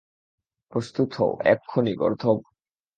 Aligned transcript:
প্রস্তুত 0.73 1.09
হও 1.17 1.31
এক্ষুণি, 1.53 1.93
গর্দভ! 1.95 2.37